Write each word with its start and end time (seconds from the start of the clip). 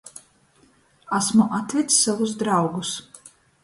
Asmu 1.19 1.45
atveds 1.61 2.01
sovus 2.01 2.31
draugus. 2.43 2.91